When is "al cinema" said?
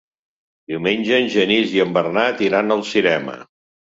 2.79-3.37